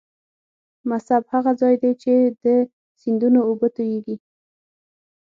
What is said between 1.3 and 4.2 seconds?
هغه ځاي دې چې د سیندونو اوبه تویږي.